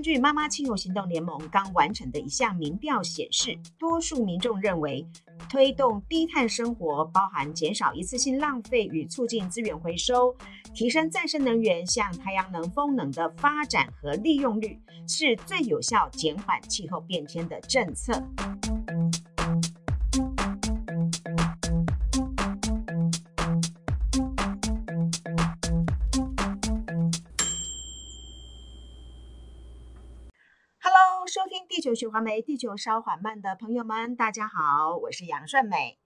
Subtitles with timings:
[0.00, 5.06] 根据妈妈气候行动联盟刚完成的一项民调显示，多数民众认为
[5.46, 10.34] 推动低碳生活，包含减少一次性浪费与促进资源回收，
[10.72, 18.26] 提升再生能源，像太阳能、风能的发展和利用率，是最有效减缓气候变迁的政策。
[31.90, 35.98] 收听地球循环媒，地球稍缓慢的朋友们，大家好，我是杨顺美。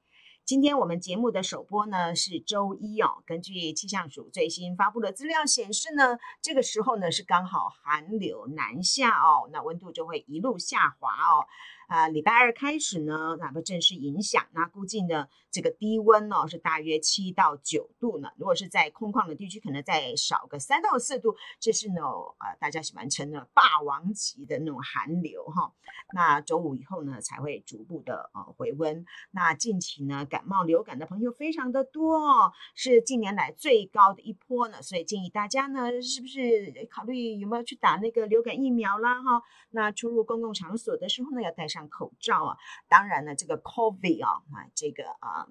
[0.42, 3.22] 今天我们节目的首播呢是周一哦。
[3.26, 11.44] 根据气象署最新发布的资料显示呢，这个时候呢是刚好寒流南下哦，那温度就会一路下滑哦。
[11.88, 18.30] 啊，礼拜二开始呢，那么正式影响，那估计呢，这个低温呢、是大约七到九度呢。
[18.36, 21.36] 如果是在空旷的地区，可能再少个三到四度。
[21.60, 25.72] 这是呢，呃，大家喜欢称的霸王级的那种寒流哈。
[26.12, 29.04] 那周五以后呢，才会逐步的呃回温。
[29.30, 34.82] 那近期呢，感冒流感的朋友非常的多哦，是近年来最高的一波呢。
[34.82, 39.42] 所以建议大家呢，是不是考虑有没有去打那个流感疫苗啦哈？
[39.70, 42.56] 那出入公共场所的时候呢，要带上口罩啊，
[42.88, 45.48] 当然呢，这个 COVID 啊，啊，这个啊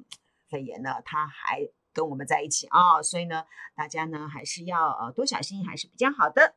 [0.49, 1.59] 肺炎呢，它还
[1.91, 3.43] 跟我们在一起啊，所以呢，
[3.75, 6.55] 大家呢还是要呃多小心，还是比较好的。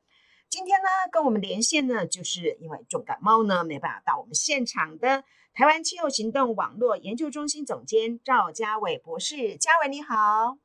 [0.48, 10.58] 今天呢，跟我们连线呢，就是因为重感冒呢，没办法到我们现场的台湾气候行动网络研究中心总监赵家伟博士，家伟你好。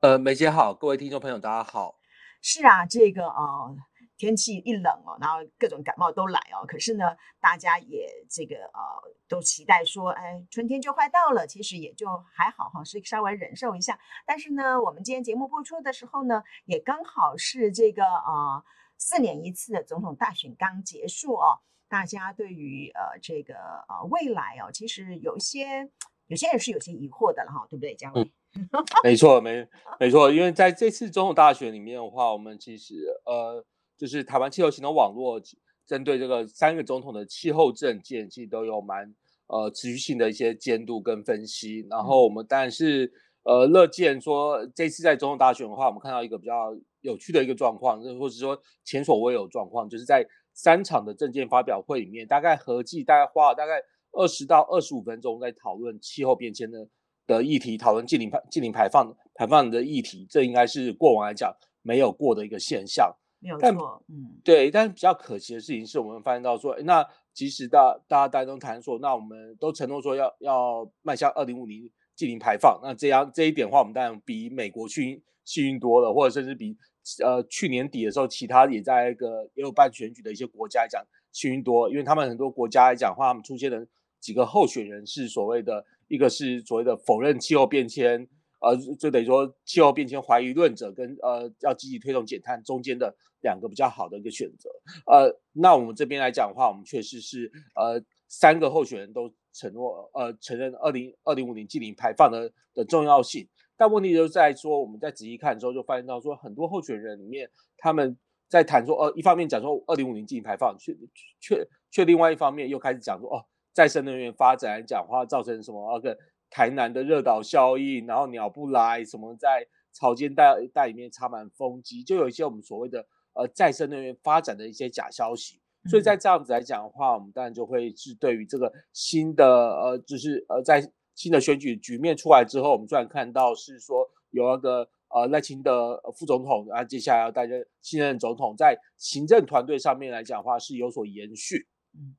[0.00, 1.96] 呃，梅姐好，各位听众朋友大家好。
[2.40, 3.76] 是啊，这个呃。
[4.16, 6.64] 天气一冷哦，然后各种感冒都来哦。
[6.66, 8.80] 可是呢，大家也这个呃，
[9.28, 11.46] 都期待说，哎，春天就快到了。
[11.46, 13.98] 其实也就还好哈，是稍微忍受一下。
[14.24, 18.64] 但是呢，我们今天节目播出的时候呢，也刚好是这个呃
[18.96, 21.60] 四年一次的总统大选刚结束哦。
[21.88, 23.54] 大家对于呃这个
[23.88, 25.90] 呃未来哦，其实有一些
[26.26, 28.22] 有些人是有些疑惑的了哈，对不对，家玮？
[28.54, 28.68] 嗯，
[29.04, 29.68] 没错，没
[30.00, 32.94] 没错，因为在这次总统大选里面的话，我们其实
[33.26, 33.64] 呃。
[33.96, 35.40] 就是台湾气候行动网络
[35.86, 39.14] 针对这个三个总统的气候证见，其实都有蛮
[39.46, 41.86] 呃持续性的一些监督跟分析。
[41.88, 43.12] 然后我们当然是
[43.44, 53.80] 呃乐见说，这次在总统大选的话，我们看到一个比较有趣的一个状况，或者是说前所未有状况，就是在三场的证见发表会里面，大概合计大概花了大概
[54.12, 56.88] 二十到二十五分钟在讨论气候变迁的
[57.26, 63.14] 的议题，讨论近零排净零排放排放的议题，这应该是过往来讲没有过的一个现象。
[63.38, 63.76] 没有错，但
[64.08, 76.76] 嗯，对，但是比较可惜的事情是我们发现到说，那即使大大家大家都谈说，那我们都承诺说要要迈向二零五零净零排放，那这样这一点的话，我们当然比美国去幸运多了，或者甚至比
[77.22, 83.86] 呃去年底的时候，其他也在一个也有办选举的一些国家来讲幸运多，因为他们很多国家来讲的话，他们出现了
[84.18, 88.26] 几个候选人是所谓的一个是所谓的否认气候变迁。
[88.58, 94.70] 呃，就等于说气候变迁怀疑论者跟呃要积极推动减碳中间的两个比较好的一个选择。
[95.06, 103.46] 呃，那我们这边来讲的话，我们确实是呃三个候选人都承诺呃承认二零二零五零净零排放的的重要性。
[103.76, 108.16] 但问题就在说，我们在仔细看的时候就发现到说，很多候选人里面他们
[108.48, 110.96] 在谈说，呃，一方面讲说二零五零净零排放，却
[111.38, 113.44] 却却另外一方面又开始讲说，哦，
[113.74, 116.18] 再生能源发展讲话，造成什么那个。
[116.50, 125.60] 台南的热岛效应，然后鸟不来，什么在草间带带里面插满风机，就有一些我们所谓的呃再生能源发展的一些假消息。
[125.88, 130.82] 所以在这样子来讲的话，我们当然就会是对于这个新的呃，就是呃在
[131.14, 141.68] 新的选举局面出来之后，我们突然看到是说有那个呃赖清德副总统，啊接下来要担任新任总统，在行政团队上面来讲的话是有所延续。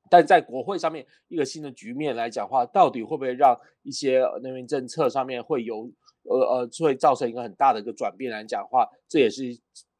[0.09, 5.91] 但在国会上面一个新的局面来讲的话，到底会不会让一些能源政策上面会有
[6.23, 9.43] 呃呃会造成一个很大的一个转变来讲话，这也是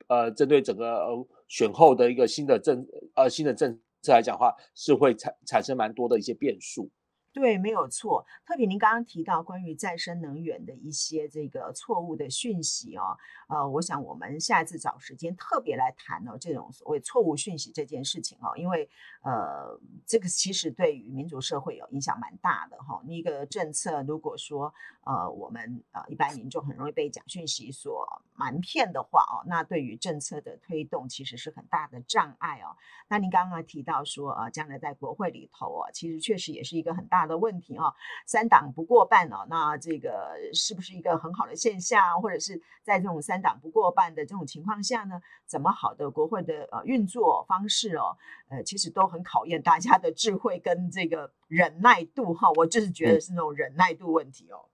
[0.07, 2.85] 呃针对整个呃选后的一个新的政
[3.15, 6.89] 呃新的政策来讲的话，是会产产生蛮多的一些变数。
[7.33, 8.25] 对，没有错。
[8.47, 13.15] 特别您刚刚提到关于再生能源的一些这个错误的讯息哦，
[13.47, 18.89] 呃，我想我们下一次找时间特别来谈哦，这种所谓错误讯息这件事情哦，因为
[19.21, 23.03] 呃，这个其实对于民主社会有影响蛮大的哈、哦。
[23.07, 24.73] 一个政策如果说
[25.05, 32.75] 呃我们呃一般民众很容易被假讯息所瞒骗的话哦，那对于政策的推动其实是很大的障碍哦。
[33.07, 37.37] 那您刚刚提到说呃，将来在国会里头哦，其实确实也是一个很大的。
[37.37, 37.95] 问题哈，
[38.25, 42.19] 三党不过半哦，那这个是不是一个很好的现象？
[42.19, 48.17] 或者是在这种三三党不过半的这种情况下呢，怎么好的国会的呃运作方式哦，
[48.49, 52.49] 呃，其实都很考验大家的智慧跟这个忍耐度哈。
[52.55, 54.65] 我就是觉得是那种忍耐度问题哦。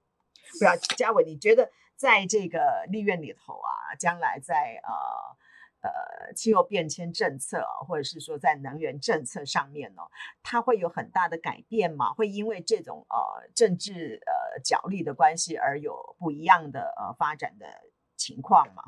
[0.57, 5.43] 不要，嘉伟，你觉得在这个立院里头啊，将来在呃。
[5.83, 10.03] 呃，气候变迁政策，或者是说在能源政策上面呢，
[10.41, 12.13] 它会有很大的改变吗？
[12.13, 17.67] 会因为这种呃政治呃角力的关系而有不一样的呃发展的
[18.23, 18.83] 情况嘛？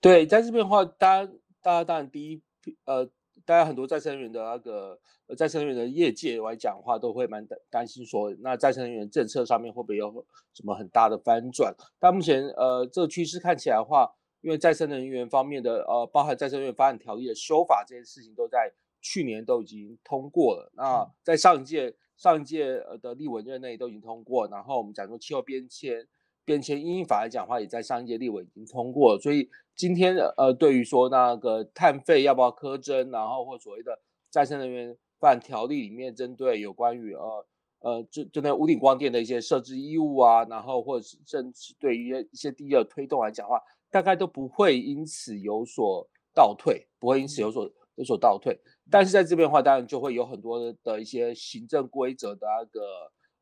[0.00, 2.42] 对，在这边的话，当然，大家当然第一
[2.84, 3.04] 呃，
[3.44, 4.98] 大家很多再生能源的那个
[5.36, 11.74] 再生能源的业界来讲的话，都会蛮担担心说，那再生能源政策上面会不会有什么很大的翻转？
[11.98, 14.14] 但目前呃，这个趋势看起来的话。
[14.42, 20.70] 因为再生能源方面的呃，包含再生能源发展条例的修法这件事情，都在去年都已经通过了。
[20.76, 26.06] 那在上一届上一届的立委任内都已经通过，然后我们讲说气候变迁
[26.46, 29.20] 变迁因应法来讲的话，也在上一届立委已经通过了。
[29.20, 33.98] 所以今天呃，对于说那个碳费要不要苛征，然后或所谓的
[34.30, 37.46] 再生能源发展条例里面针对有关于呃
[37.80, 43.60] 呃针针对屋顶光电的一些设置义务啊，然后或者是甚至对于一些地热推动来讲的话。
[43.88, 48.58] 大概都不会因此有所倒退，不会因此有所有所倒退。
[48.90, 52.80] 但是在这边的话，当然就会有很多的一些行政规则的那个，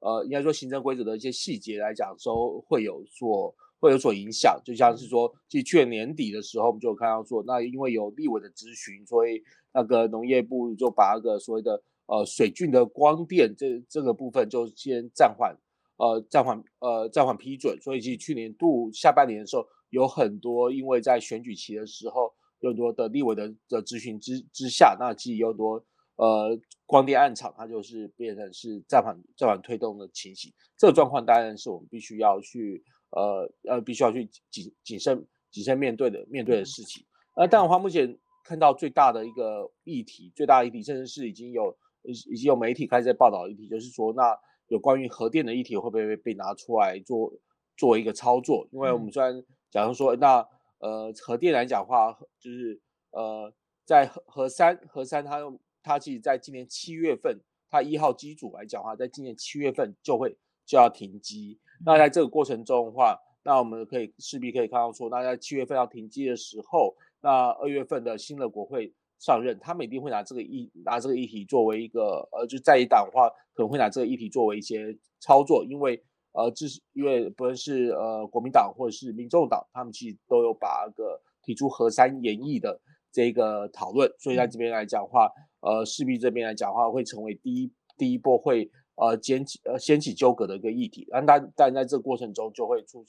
[0.04, 4.60] 呃，应该说行政规则的一些细节来讲，都会有所会有所影响。
[4.64, 9.42] 就像是说，其实去年年底的时候，我们就有看到说，那因为有立委的咨询，所以
[9.72, 15.56] 那个农业部就把那个所谓的呃水郡的光电这这个部分就先暂缓，
[15.96, 17.80] 呃暂缓呃暂缓批准。
[17.80, 19.66] 所以其实去年度下半年的时候。
[19.90, 25.84] 有很多，因为在选举期的时候，有很多的立委的的咨询之之下，那其实有很多
[26.16, 30.52] 呃光电暗场，它就是变成是暂缓暂缓推动的情形。
[30.76, 37.04] 这个状况当然是我们必须要去呃呃必须要去谨谨慎谨慎面对的面对的事情。
[37.36, 44.36] 呃，但的话，目前看到最大的一个议题，最大的议题，甚至是已经有已经有媒体开始在报道的议题，就是说，那
[44.68, 47.32] 有关于核电的议题会不会被拿出来做
[47.76, 48.68] 作为一个操作？
[48.70, 50.46] 因为我们虽然假如说，那
[50.78, 53.52] 呃，核电来讲的话，就是呃，
[53.84, 57.38] 在核核三核三，它用它其实在今年七月份，
[57.70, 60.36] 它一号机组来讲的话，在今年七月份就会
[60.66, 61.60] 就要停机。
[61.84, 76.02] 那在这个过程中的话，那我们可以势必可以看到说，那在七月份要停机的时候，那二月份的新的国会上任，他们一定会拿这个议拿这个议题作为一个呃，就在一党的话，可能会拿这个议题作为一些操作，因为。
[76.36, 82.76] 呃，这是因为不论是呃国民党或者是民众党，他们其实都有把那个提出核三延役的
[83.12, 85.30] 这个讨论，所以在这边来讲的话，
[85.64, 91.06] 呃，势必这边来讲的话，会成为第一第一波会呃掀起呃掀起纠葛的一个议题。
[91.10, 93.04] 但但但在这个过程中，就会出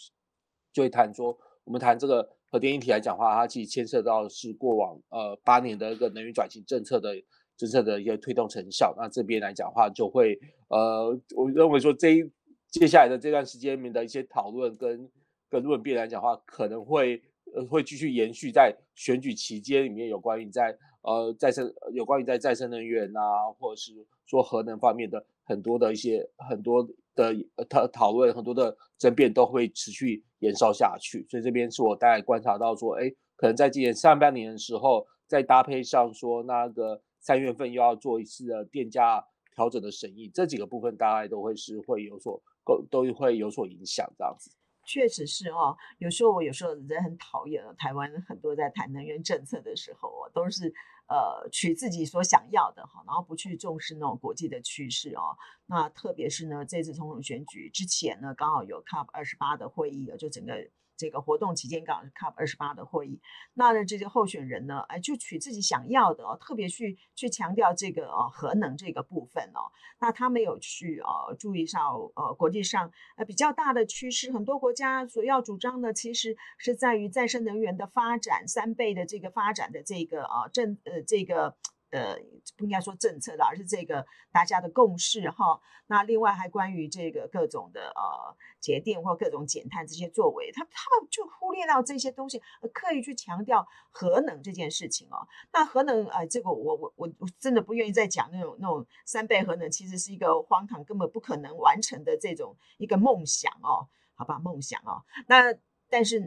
[0.71, 7.13] 就会谈说，我们谈这个核电议题来讲的话，它其实牵涉到是过往呃八年的一个能源转型政策的
[7.57, 8.95] 政策的一些推动成效。
[8.97, 12.23] 那这边来讲话，就会呃，我认为说这一。
[12.71, 15.09] 接下来的这段时间里面的一些讨论跟
[15.49, 17.21] 跟论辩来讲话，可能会
[17.55, 27.33] 呃会继续延续在选举期间里面有关于在呃再生有关于在再生能源啊，或者是说核能方面的很多的一些很多的
[27.69, 31.25] 讨讨论，很多的争辩都会持续延烧下去。
[31.29, 42.41] 所以这边是我大概观察到说，哎，可能在今年上半年的时候，再搭配上说那个三月份又要做一次的电价调整的审议，这几个部分大概都会是会有所。
[42.67, 44.49] 都都会有所影响，这样子。
[44.87, 50.73] 确实是哦，有时候我有时候人很讨厌台湾很多在谈能源政策的时候哦，都是
[51.07, 55.37] 呃取自己所想要的哈，然后不去重视那种国际的趋势哦。
[55.65, 60.53] 那特别是呢，这次总统选举之前呢，刚好有 COP 二十八的会议，就整个。
[60.97, 63.19] 这个活动期间刚好是 COP 二十八的会议，
[63.53, 81.55] 那呢这些候选人呢，哎，就取自己想要的哦，特别去去强调这个哦核能这个部分哦，那他没有去呃注意到呃国际上呃比较大的趋势，很多国家所要主张的其实是在于再生能源的发展三倍的这个发展的这个啊政呃这个。
[81.95, 82.17] 呃
[82.57, 85.59] 不应该说政策的，而是这个大家的共识哈。
[85.87, 92.41] 那另外还关于这个各种的呃节电或各种减碳这些作为，他他们就忽略到这些东西，
[92.73, 95.27] 刻意去强调核能这件事情哦。
[95.53, 103.87] 那核能、呃，这个我我我我真的不愿意再讲那种那种三倍核能，其实是一个荒唐，根本不可能完成的这种一个梦想哦。
[104.17, 105.03] 好吧，梦想哦。
[105.27, 105.53] 那
[105.95, 106.19] 但是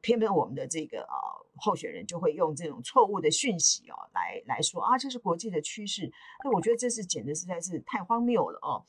[0.00, 1.14] 偏偏我们的这个呃
[1.54, 6.10] 候选人就会用这种错误的讯息哦，来来说啊，这是国际的趋势。
[6.42, 8.84] 那我觉得这是简直实在是太荒谬了哦。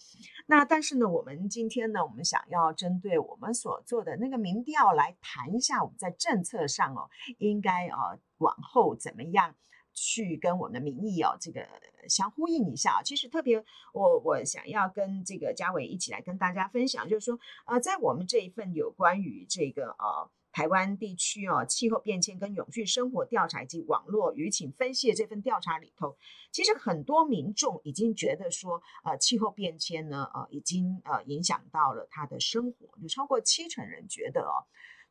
[0.48, 9.54] 那但是呢，我们今天呢，我们想要针对我们所做的那个民调来谈一下，我们在政策上哦，应该啊往后怎么样
[9.94, 11.66] 去跟我们的民意哦这个
[12.10, 13.02] 相呼应一下。
[13.04, 20.30] 其实特别我我想要跟这个家伟一起来跟大家分享，就是说呃，在我们这一份有关于这个呃。
[20.56, 26.16] 台湾地区哦，气候变迁跟永续生活调查以及网络舆情分析的这份调查里头，
[26.52, 34.62] 其实很多民众已经觉得说，呃，气候变迁呢，呃，已经呃影响到了他的生活，有超过七成人觉得哦，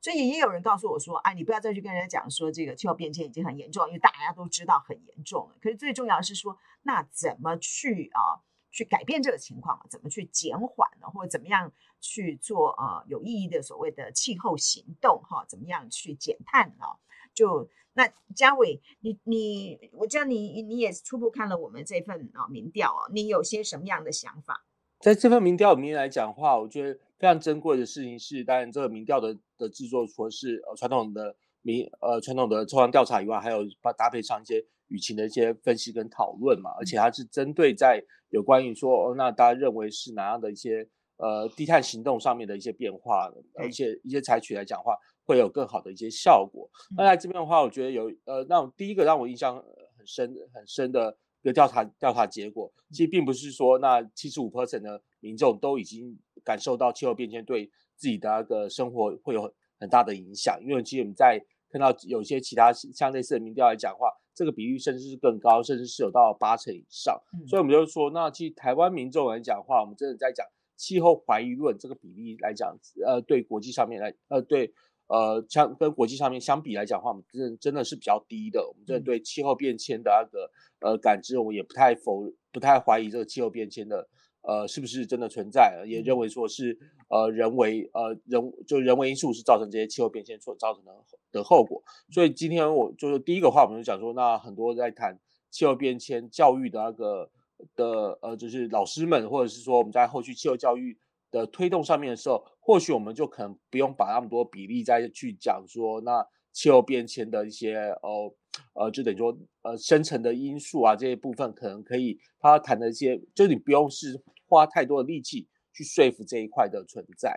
[0.02, 5.56] 所以也有人告诉我说，哎，你不要再去跟人家讲说这个气候变迁已经很严重，因为大家都知道很严重了。
[5.62, 8.42] 可是最重要的是说，那怎么去啊？
[8.74, 11.06] 去改变这个情况，怎么去减缓呢？
[11.06, 15.44] 或者怎么样去做呃有意义的所谓的气候行动哈？
[15.46, 16.96] 怎么样去减碳啊？
[17.34, 24.64] 就那嘉伟，你你我知道你你也初步看了我们这份啊民调啊，你有些什么样的想法？
[25.00, 34.62] 在这份民调里面来讲话，我觉得非常珍贵的事情是，当然这个民调的的制作，除了是呃传统的民呃传统的抽样调查以外，还有把搭配上一些。
[34.88, 37.98] 舆情的一些分析跟讨论嘛，而且它是针对在
[38.28, 40.86] 有关于说，哦，那大家认为是哪样的一些
[41.16, 46.68] 呃低碳行动上面的一些变化，而且一些采取来讲的话，会有更好的一些效果。
[46.94, 49.56] 那在这边的话，我觉得有呃，那第一个让我印象
[49.96, 64.08] 很深很深的一个调查调查结果，其实并不是说那七十五 percent 的民众都已经感受到气候变迁对自己的那个生活会有很大的影响，因为其实我们在看到有些其他像类似的民调来讲的话。
[64.34, 67.20] 这个比率甚至是更高，甚至是有到八成以上。
[67.34, 70.44] 嗯、所以，我们就说，那其实台湾民众来讲的话，我们真的在讲
[70.74, 74.72] 气候怀疑论这个比例来讲，呃，对国际上面来，呃，对，
[75.08, 78.66] 呃，相跟国际上面相比来讲的话，我们真真的是比较低的。
[78.66, 84.08] 我们真的对气候变迁的那个呃感知，我们也不太否，不太怀疑这个气候变迁的。
[84.42, 85.84] 呃，是不是真的存在？
[85.86, 90.92] 也认为说是呃人为呃人就人为因素是造成这些气候变迁所造成的
[91.30, 91.82] 的后果。
[92.10, 95.18] 所以今天我就是第一个话，我们就讲说，那很多在谈
[95.50, 97.30] 气候变迁教育的那个
[97.76, 100.98] 的呃，就是老师们，或者是说我们在后续气候教育
[101.30, 108.34] 的推动上面的时候，或许我们就可能不用把那么多比例再去讲说，那气候变迁的一些呃
[108.74, 114.22] 呃，就等于说呃深层的因素啊这些部分，可能可以他谈的一些，就是你不用是。
[114.48, 117.34] 花太多的力气去说服这一块的存在，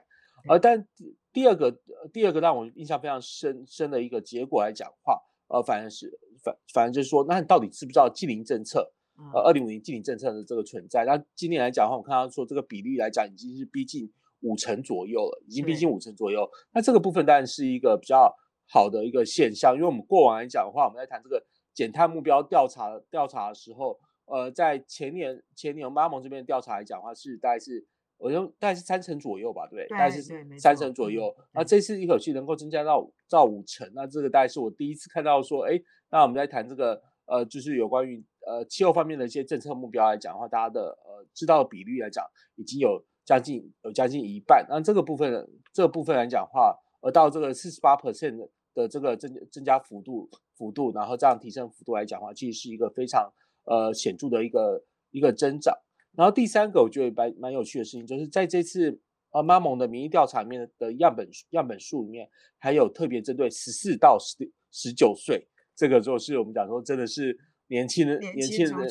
[0.49, 0.85] 而但
[1.31, 1.71] 第二个
[2.11, 5.17] 第二个让我印象非常深深的一个结果来讲话，
[5.47, 6.11] 呃，反而是
[6.43, 8.91] 反反正就是说，那你到底知不知道净零政策？
[9.33, 11.05] 呃，二零五零净零政策的这个存在？
[11.05, 16.45] 那今年来讲的话，我看到说这个比例来讲已经是逼近五成左右了，已经逼近五成左右。
[16.73, 18.29] 那这个部分当然是一个比较
[18.67, 21.43] 好的一个现象，因为我们过往来讲的话，我们在谈这个
[21.73, 23.99] 减碳目标调查调查的时候。
[24.27, 27.85] 呃，在前年前年我们妈盟这边调查来讲的话，是大概是
[28.17, 29.87] 我用大概是三成左右吧，对对？
[29.89, 30.19] 大概是
[30.57, 31.31] 三成左右。
[31.53, 35.79] 那这次一口气能够增加到到五成，那这个大概是我第一次看到说，哎，
[36.09, 44.65] 那我们在谈这个呃，就是有关于呃气候方面的一些政策目标来讲的话，大家的呃知道的比率来讲，已经有将近有将近一半。
[44.67, 53.33] 那这个部分这个部分来讲的话，而到这个四十八 percent 的这个增增加幅度幅度，然后这样提升幅度来讲的话，其实是一个非常。
[53.67, 55.75] 呃，显著的一个一个增长。
[56.15, 59.01] 然后第三个，我觉得蛮蛮有趣的事情，就是在这次
[59.31, 62.29] 呃妈蒙的民意调查里面的样本样本数里面，
[62.59, 64.37] 还有特别针对十四到十
[64.69, 68.87] 十九岁，这个就是我们讲说真的是年轻人年轻人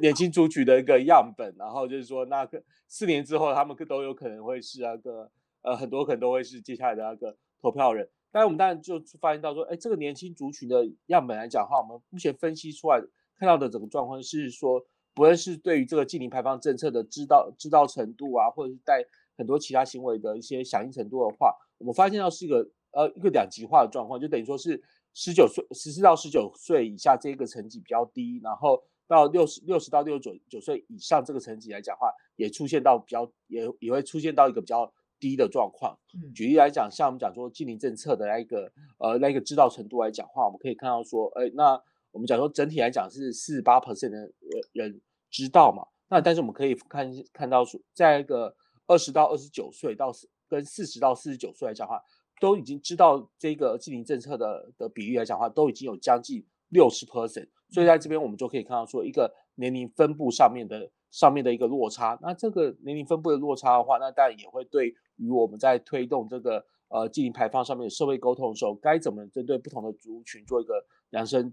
[0.00, 1.52] 年轻族群的一个样本。
[1.58, 5.28] 然后就是说，那个四年之后，他们都有可能会是那个
[5.62, 8.08] 呃很多可能都会是接下来的那个投票人。
[8.34, 13.00] 但是我们当然就发现到说，哎，这个年轻族群的样本来讲的话，我们目前分析出来。
[13.36, 19.04] 看到的整个状况是说，不论是对于这个近零排放政策的知道知道程度啊，或者是带
[19.36, 34.92] 很多其他行为的一些响应程度的话，我们发现到是一个呃一个两极化的状况，就等于说是十九岁十四到十九岁以下这个层级比较低，然后到六十六十到六十九九岁以上这个层级来讲的话，也出现到比较也也会出现到一个比较
[35.24, 35.98] 低的状况。
[36.14, 41.80] 嗯，举例来讲，像我们讲说净零政策的那一个呃那一个知道程度来讲的话，我们可以看到说，哎那。
[42.14, 44.30] 我们讲说整体来讲是四十八 percent 的
[44.72, 45.00] 人
[45.32, 48.54] 知道嘛，那但是我们可以看看到说，在一个
[48.86, 50.12] 二十到二十九岁到
[50.48, 52.00] 跟四十到四十九岁来讲的话，
[52.40, 62.16] 都已经知道这个净零政策的的比例来讲的话，都已经有将近六十 percent，所以在这边我们就可以看到说一个年龄分布上面的上面的一个落差。
[62.22, 71.52] 那这个年龄分布的落差的话，那当然也会对与我们在推动这个呃净零排放上面的社会沟通的时候，该怎么针对不同的族群做一个量身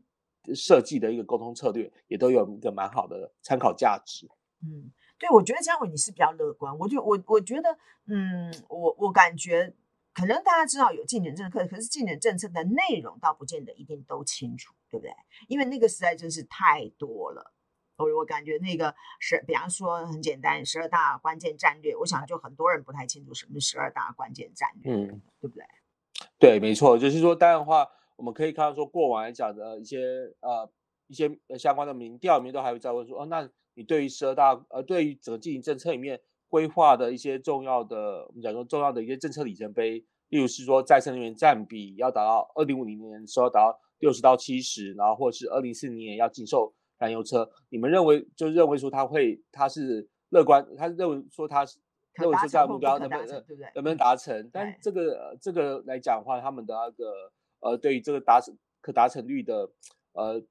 [0.53, 4.27] 设计的一个沟通策略，也都有一个蛮好的参考价值。
[4.63, 7.69] 嗯，对，我觉得嘉伟你是比较乐观，我就我我觉得，
[8.07, 9.73] 嗯，我我感觉。
[10.13, 15.13] 可能大家知道有净零政策，可是净零政策的内容倒不见得一定都清楚，对不对？
[15.47, 17.53] 因为那个实在真是太多了。
[18.01, 25.63] 我我感觉那个是，比方说很简单，十二大关键战略，我想就很多人不太清楚什么是十二大关键战略，嗯，对不对？
[26.39, 29.99] 对，没错，就是说，当然的话，我们可以看到说，过往来讲的一些
[30.41, 30.69] 呃
[31.07, 36.19] 一些相关的民调里面都还会在问说，哦，那你对于十二大呃对于整个经营政策里面。
[36.51, 46.73] 规划的一些重要的，我们讲说重要的一些政策里程碑，例如是说再生能源占比要达到二零五零年的时候达到六十到七十，然后或者是二零四零年要禁售
[47.05, 47.49] 燃油车。
[47.69, 51.79] 你们认为就认为说他会他是乐观，他认为说他是
[52.13, 53.27] 认为说这样目标能不能
[53.75, 54.49] 能不能达成？
[54.53, 59.69] 但这个这个来讲的话，他们的那个呃对于这个达成可达成率的
[60.13, 60.41] 呃。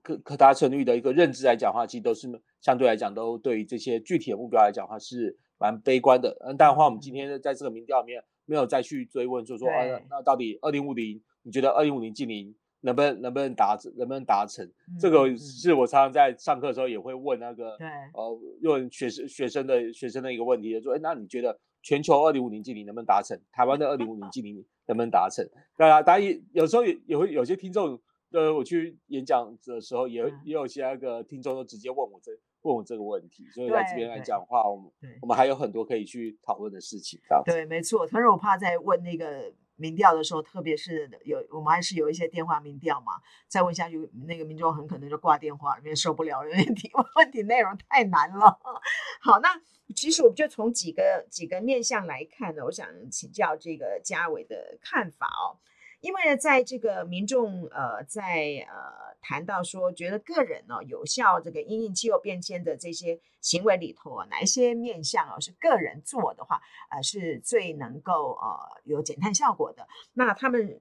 [0.00, 2.30] 可可达成率的一个认知来讲的话，其实都是
[2.60, 6.34] 相对来讲都对于这些具体的目标来讲的话是蛮悲观的。
[6.46, 14.64] 嗯，当然的话，我们今天在这个民调里面没有再去追问，就说啊，那到底二零五零，你觉得二零五零近零能不能能不能达能不能达成？
[14.64, 23.36] 嗯、这个是我常常在上课的时候也会问那个对呃问学生学生的学生的一个问题，就说哎，那你觉得全球二零五零净零能不能达成？
[23.50, 25.44] 台湾的二零五零净零 能不能达成？
[25.76, 28.00] 当然，当然也有时候也也会有些听众。
[28.32, 37.20] 呃，我去演讲的时候，也也有些那个听众都直接问我这问我这个问题，所以在这边来讲的话，我们我们还有很多可以去讨论的事情。
[37.44, 38.06] 对，没错。
[38.06, 48.60] 可是我怕再问那个民调的时候，特别是有我们还是有一些电话民调嘛，再问下去，那个民众很可能就挂电话，因为受不了，问题 问题内容太难了。
[49.20, 49.60] 好，那
[49.96, 55.58] 其实我们就从几个几个面向来看呢，我想请教这个嘉伟的看法哦。
[56.02, 69.86] 因为呢，在这个民众呃，在呃谈到说，觉得个人呢、哦、有效这个因应气候变迁的这些行为里头啊，哪一些面向哦是个人做的话，呃是最能够呃有减碳效果的。
[70.12, 70.80] 那他们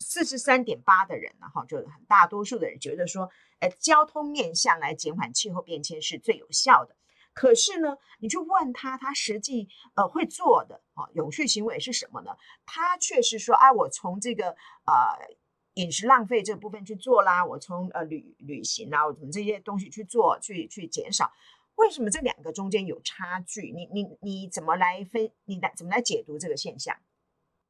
[0.00, 3.30] 四十三点八的人呢，哈，就很大多数的人觉得说，
[3.60, 6.96] 呃，交通面向来减缓气候变迁是最有效的。
[7.32, 12.32] 可是呢，你去问他，他实际呃会做的啊永续行为是什么呢？
[12.66, 15.36] 他却是说啊，我从这个呃
[15.74, 21.30] 饮食浪费这部分去做啦，我从呃旅旅行啊，我从这些东西去做，去去减少。
[21.76, 23.72] 为什么这两个中间有差距？
[23.72, 25.30] 你你你怎么来分？
[25.44, 26.96] 你来怎么来解读这个现象？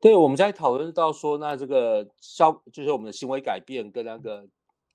[0.01, 4.49] 对，我们在讨论到说，那这个消就是我们的行为改变跟那个。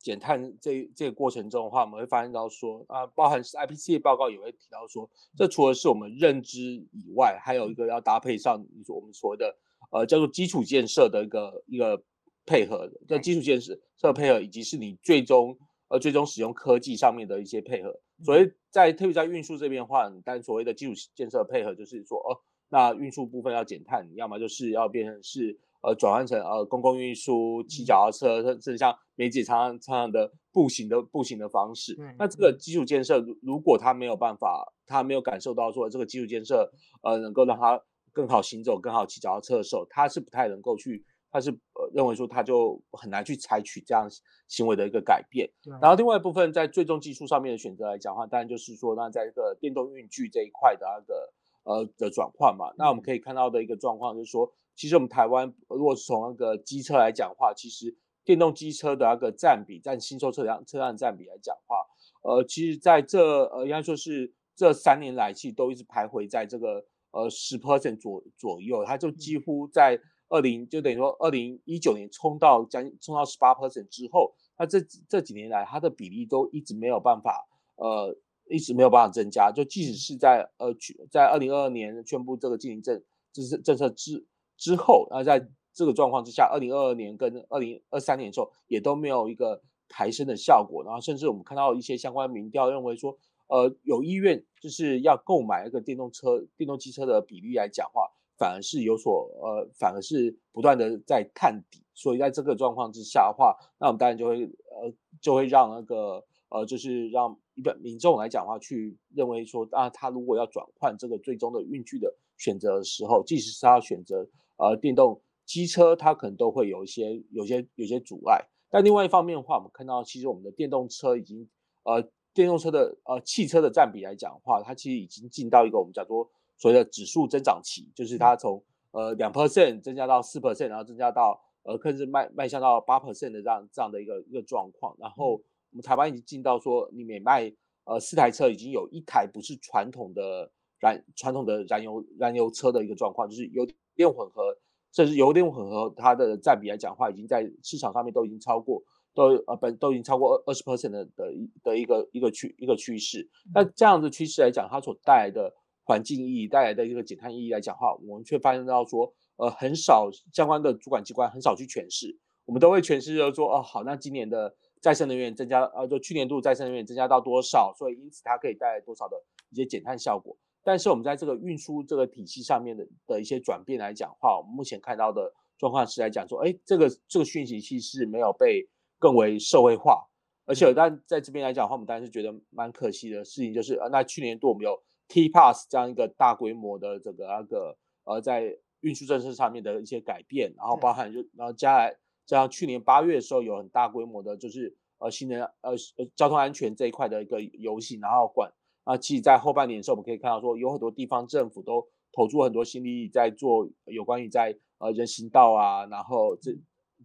[0.06, 9.58] 减碳这这个过程中的话，我们会发现到说啊，包含是 IPCC 报告也会提到说，这除了是我们认知以外，还有一个要搭配上你说我们所谓的
[9.92, 12.00] 呃叫做基础建设的一个一个
[12.46, 18.00] 配合的，这基础建设这个配合以及是你最终呃最终使用科技上面的一些配合。
[18.24, 22.38] 所以在特别在运输这边的话，但所谓的基础建设配合就是说哦，
[22.70, 25.60] 那运输部分要减碳，你要么就是要变成是。
[25.86, 31.96] 呃，转换成呃公共运输、骑脚踏车，甚至像梅姐常常常常的步行的步行的方式。
[32.00, 36.68] 嗯、那这个基础建设，如果他没有办法，他没有感受到说这个基础建设
[37.04, 37.80] 呃能够让他
[38.12, 44.10] 更好行走、更好骑脚踏车的时候，他是不太能够去，他是呃认为说他就很难去采取这样
[44.48, 45.48] 行为的一个改变。
[45.80, 54.52] 然后另外一部分在最终技术上面的选择来讲的话，当然就是说，那在一个电动运具这一块的那个呃的转换嘛，那我们可以看到的一个状况就是说。
[54.76, 61.86] 其实我们台湾，如果是从那个机车来讲的话，其实电动机车的那个占比，占新售车辆车辆占比来讲的话，
[62.24, 78.14] 呃，其实在这呃应该说是这三年来，其实都一直徘徊在这个呃十 percent 左左右，它就几乎在二零就等于说二零一九年冲到将近冲到十八 percent 之后，那这这几年来它的比例都一直没有办法呃
[78.50, 84.26] 一直没有办法增加，就即使是在呃去在二零二二年宣布这个净零政政政策之。
[84.58, 90.82] 之后，那在这个状况之下，二零二二年跟二零二三年的时候，也都没有一个抬升的效果。
[90.84, 101.84] 然后，甚至我们看到一些相关民调认为说，呃，有意愿就是要购买一个电动车、电动机车的比例来讲话，反而是有所呃，反而是不断的在探底。
[101.94, 114.26] 所以，在这个状况之下的话，那我们当然就会呃，就会让那个呃，就是让一般民众来讲话，去认为说啊，他如果要转换这个最终的运具的选择的时候，即使是他要选择。
[114.58, 118.46] 呃，电动机车它可能都会有一些、有些、有些阻碍。
[118.70, 121.48] 但另外一方面的话，我们看到其实我们的电动车已经，
[121.84, 122.02] 呃，
[122.34, 134.96] 电动车的呃汽车的占比来讲的话，它其实已经进到一个我们叫做所谓的指数增长期，就是它从呃两 percent 增加到四 percent，然后增加到呃甚至迈迈向到八 percent 的这样这样的一个一个状况。
[135.00, 135.34] 然后
[135.72, 137.54] 我们台湾已经进到说，你每卖
[137.86, 143.66] 呃四台车，已经有一台不是传统的燃传统的燃油燃油车的一个状况，就是油
[143.96, 144.58] 电混合，
[144.92, 148.84] 甚至油电混合它的占比来讲的话，已经在市场上面都已经超过。
[149.16, 155.50] 都呃本都已经超过二二十 percent 的的一的一个一个趋一个趋势，那这样的趋势来讲，它所带来的
[155.86, 169.16] 环境意义带来的一个减碳意义来讲的话，我们却发现到说，呃，很少相关的主管机关很少去诠释，我们都会诠释就是说，哦，好，那今年的再生能源增加，呃，就去年度再生能源增加到多少，所以因此它可以带来多少的
[169.50, 170.36] 一些减碳效果。
[170.66, 178.68] 但是我们在这个运输这个体系上面的的一些转变来讲的话，我们目前看到的状况是来讲说，哎，这个这个讯息其实是没有被。
[178.98, 180.08] 更为社会化，
[180.46, 198.50] 而且但在这边来讲的话，我们当然是觉得蛮可惜的事情，就是呃，那去年度我们有 TPASS 这样一个大规模的这个那个呃，在运输政策上面的一些改变，然后包含就然后加来加上去年八月的时候有很大规模的，就是呃新能呃呃交通安全这一块的一个游行，然后管
[198.86, 206.56] 啊，其实在后半年的时候，我们可以看到说有很多地方政府都投注很多心力在做有关于在呃人行道啊，然后这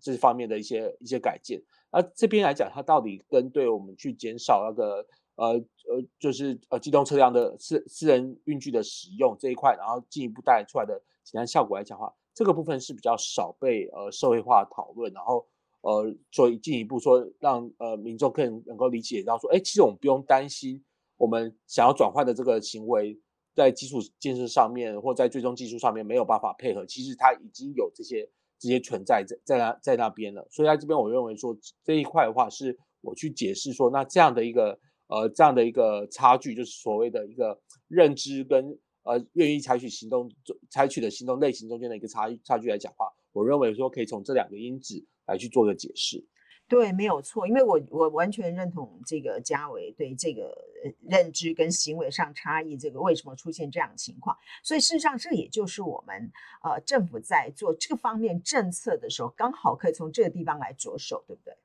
[0.01, 1.61] 这方面的一些一些改建。
[1.91, 15.45] 那这边来讲，它到底跟对我们去减少那个呃呃，就是呃机动车辆的私私人运具的使用这一块，然后进一步带来出来的减碳效果来讲的话，这个部分是比较少被呃社会化讨论，然后
[15.81, 20.85] 呃，所以进一步说让呃民众更能够理解到说，哎，其实我们不用担心，
[21.21, 23.21] 我们想要转换的这个行为
[23.55, 28.27] 在基础建设上面或在最终技术上面没有办法配合，其实它已经有这些。
[28.63, 40.31] 这些存在在在那在那边了，所以在这边我认为说这一块的话，是我去解释说，那这样的一个呃这样的一个差距，就是所谓的一个认知跟呃愿意采取行动
[40.69, 46.23] 采取的行动类型中间的一个差差距来讲话，我认为说可以从这两个因子来去做个解释。
[46.71, 50.57] 对，没有错，因为我我完全认同这个嘉伟对这个
[51.03, 54.39] 认知跟行为上差异，这个为什么出现这样的情况？
[54.63, 56.31] 所以事实上，这也就是我们
[56.63, 61.57] 呃政府在做这个方面政策的时候，刚好可以从这个地方来着手，对不对？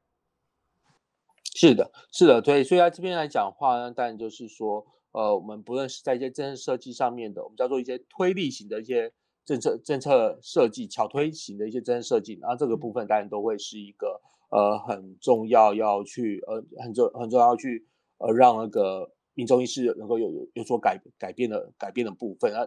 [1.53, 2.63] 是的，是的，对。
[2.63, 9.13] 所以在这边来讲话呢，当然就是说，呃，我们不论是在一些政策设计上面的，我们叫做一些推力型的一些
[9.45, 14.19] 政策政策设计，巧推型的一些政策设计，然后这个部分当然都会是一个。
[14.49, 17.85] 呃，很重要要去呃，很重很重要要去
[18.17, 22.65] 呃，让那个民众意识能够有有有所改改变的改变的部分啊，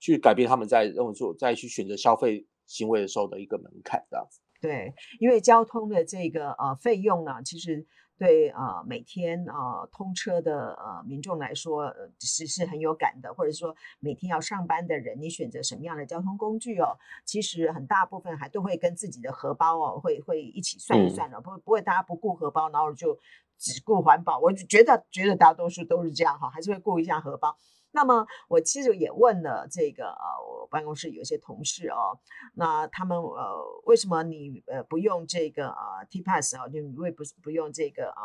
[0.00, 4.40] 去改变他们在认为说再去选择消费行为的时候的一个门槛这样子。
[4.60, 7.86] 对，因为交通的这个呃费用呢，其实。
[8.16, 16.96] 对啊、呃，每天啊、呃、通车的呃民众来说，呃、是是很有感的，或者说每天要上班的人，你选择什么样的交通工具哦？
[17.24, 23.18] 其实很大部分还都会跟自己的荷包哦，会会一起算一算的，不、嗯、不会大家不顾荷包，然后就
[23.58, 24.38] 只顾环保。
[24.38, 27.56] 我就觉得觉得大多数都是这样哈，还是会顾一下荷包。
[27.92, 32.18] 那么我其实也问了这个呃，我办公室有些同事哦，
[32.54, 38.22] 那他们呃为什么你呃不用这个呃 TPASS 啊，就你为不不用这个呃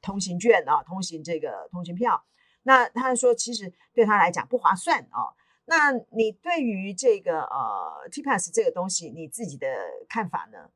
[0.00, 2.24] 通行券啊，通行这个通行票？
[2.62, 5.34] 那他说其实对他来讲不划算哦。
[5.64, 9.66] 那你对于这个呃 TPASS 这个东西，你自己的
[10.08, 10.70] 看法呢？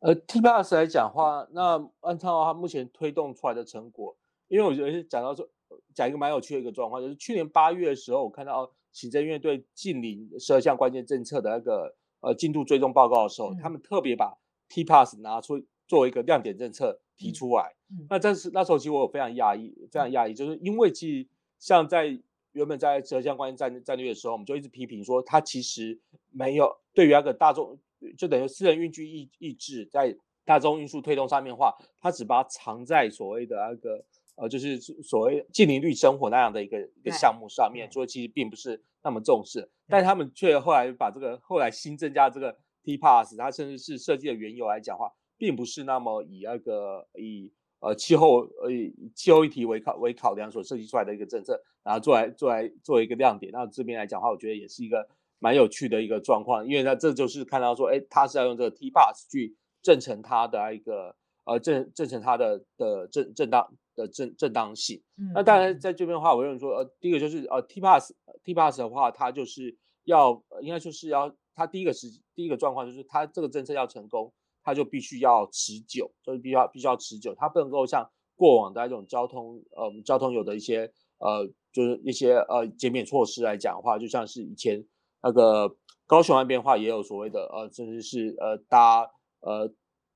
[0.00, 4.16] 呃，TPASS 来讲的话，那按照他目前推动出来的成果，
[4.48, 5.48] 因为我觉得是讲到说。
[5.94, 17.74] 讲一个蛮有趣的一个状况，就是去年八月的时候，我看到行政院对近邻十二项关键政策的那个呃进度追踪报告的时候，嗯、他们特别把 TPASS 拿出作为一个亮点政策提出来。
[17.90, 21.28] 嗯嗯、那这是那时候其实我有非常讶异，非常讶异，就是因为其实
[21.58, 22.16] 像在
[22.52, 27.76] 原本在十二项关键战战略的时候，我们就一直批评说，它其实没有对于那个大众，
[28.16, 34.04] 就等于私人运具意意志在大众运输推动上面的话，它只把它藏在所谓的那个。
[34.38, 42.54] 呃，就是所谓近邻绿生活那样的一个一个项目上面，所以其实并不是那么重视，但他们却后来把这个后来新增加这个
[42.84, 53.50] TPASS，它甚至是设计的缘由来讲话，并不是那么以那个以呃气候呃以气候议题为考为考量所设计出来的一个政策，然后做来做来做一个亮点。
[53.52, 63.68] 那这边来讲的话，我觉得也是一个蛮有趣的一个状况，因为它这就是看到说，哎，他是要用这个 TPASS 去证成他的一个呃证证成他的的正正当。
[63.96, 68.10] 的正正当性，嗯、那当然在这边的话，我认为说，呃，第一个就是呃，TPASS
[68.44, 74.30] TPASS 的话，它就是要，应该就是要，它第一个是第一个状况就是，它这个政策要成功，
[74.62, 84.84] 它就必须要持久，就是必须要必须要持久，它不能够像过往的这种交通，呃，交通有的一些，呃，就是一些呃减免措施来讲的话，就像是以前
[85.26, 89.10] 那个高雄那边的话也有所谓的呃，甚至是呃搭
[89.40, 89.66] 呃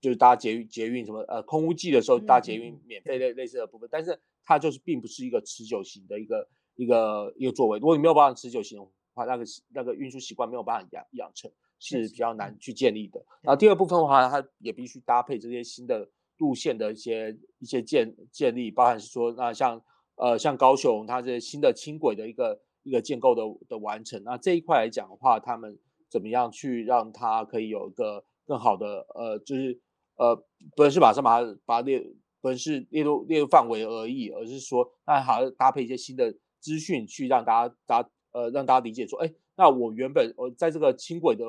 [0.01, 7.81] 就是搭捷运捷运什么呃空污季的时候搭捷运免费类类似的部分，但是它就是并不是一个持久型的一个一个一个作为。
[7.81, 9.44] 如果你没有办法持久型的话，那个
[9.75, 13.20] 那个运输习惯没有办法养养成，是比较难去建立的。
[13.42, 19.83] 然后第二部分的话，它也必须搭配这些新的路线的一些一些建建立，包含是说那像
[20.14, 22.61] 呃像高雄它这些新的轻轨的一个。
[22.83, 29.79] 一个建构的的完成，那这一块来讲的话，他们怎么样去让它可以有一个更好的呃，就是
[30.16, 30.35] 呃，
[30.75, 32.03] 不是马上把它把它列，
[32.40, 41.45] 不是列入列入范围而已，而是说，那好搭配一些新的资讯，去让大家大家呃让大家理解说，哎，那我原本我在这个轻轨的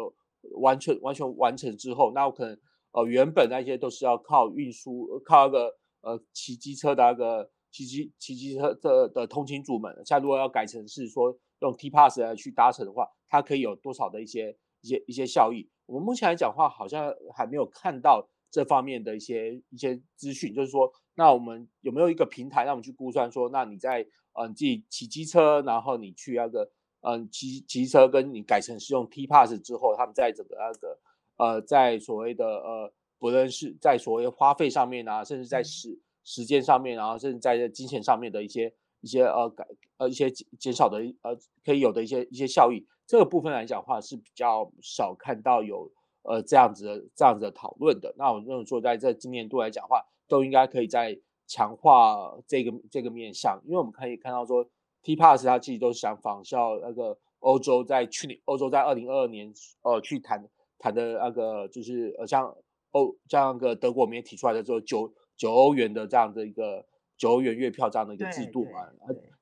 [0.60, 2.60] 完全完全完成之后，那我可能
[2.91, 7.50] 呃原本那些都是要靠运输，靠那个呃骑机车的那个。
[7.72, 15.70] 骑机骑机车的的通勤族们，现在如果要改成是说用 T-Pass 来去搭乘的话，它可以有多少的一些一些一些效益？
[15.86, 20.54] 我们目前来讲的话，好像还没有看到这方面的一些一些资讯。
[20.54, 26.70] 就是说，那我们有没有一个平台让我们去估算说，那你在嗯自己骑机车，然后你去那个
[27.02, 31.00] 嗯骑骑车，跟你改成是用 T-Pass 之后，他们在整个那个
[31.38, 35.92] 呃在所谓的呃不论是在所谓花费上面啊，甚至在使。
[35.92, 39.66] 嗯时间上面，然后甚至在金钱上面的一些一些呃改
[39.98, 45.92] 呃一些减少的呃可以有的一些一些效益，这个部分来讲的话是比较少看到有
[46.24, 48.14] 呃这样子的这样子的讨论的。
[48.18, 54.64] 那我认为说，在这今年度来讲的话，都应该可以在强化这个这个面向，因为我们可以看到说
[55.02, 62.56] ，T-Pass 它其实都想仿效那个欧洲在去年欧洲在二零二二年呃去谈谈的那个就是呃像
[62.92, 65.12] 欧像那个德国里面提出来的这个九。
[65.41, 66.86] 九欧元的这样的一个
[67.17, 68.88] 九欧元月票这样的一个制度嘛，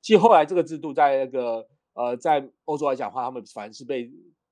[0.00, 4.10] 其实后来这个制度在那个呃在欧洲来讲的话，他们反而是被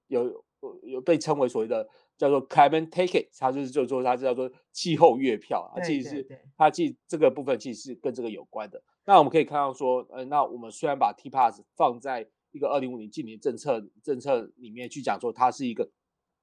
[0.09, 0.45] 有
[0.83, 8.83] 有被称为所谓的叫做 climate ticket，它就是就是说它是叫做气候月票啊，其实是它其实这个部分其实是跟这个有关的。
[9.07, 15.89] 那我们可以看到说，呃，那我们虽然把 T-Pass 放在一个二零五零近年政策政策里面去讲说它是一个。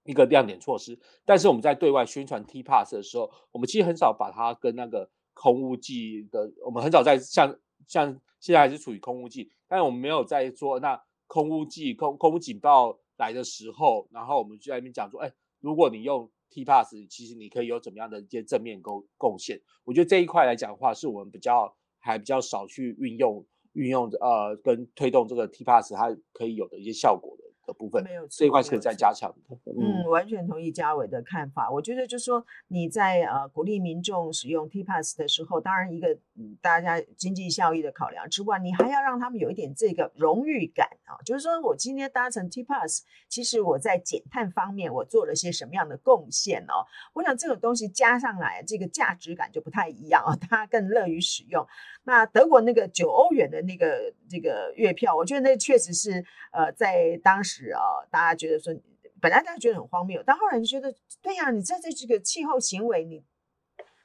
[0.06, 7.54] 一个亮点措施，但是我们在对外宣传 T-Pass 的时候，我们其实很少把它跟那个空污季的，我们很少在像
[7.88, 19.60] 像现在还是处于空污季，但是我们没有在说那空污季空空污警报来的时候，然后我们就在那边讲说，哎，如果你用 T-Pass，其实你可以有怎么样的一些正面贡贡献。
[19.84, 27.45] 我觉得这一块来讲的话，是我们比较还比较少去运用运用呃跟推动这个 T-Pass 它可以有的一些效果的。
[27.66, 29.58] 的部分没有这一块是可以再加强的。
[29.66, 31.70] 嗯，嗯，完全同意嘉伟的看法。
[31.70, 36.18] 我觉得就是说你在呃鼓励民众使用 T-Pass 的时候，当然一个
[36.62, 46.86] 大家经济效益的考量之外，你还要让他们有一点这个荣誉感啊，就是说我今天搭乘 T-Pass，其实我在减碳方面我做了些什么样的贡献哦。
[47.14, 51.66] 我想这种东西加上来，这个价值感就不太一样啊，大家更乐于使用。
[52.06, 58.74] 那德国那个九欧元的那个这个月票，我觉得那确实是呃在当时啊，大家觉得说，
[59.20, 63.24] 本来大家觉得很荒谬，但后来就觉得，对呀，你在这这个气候行为你。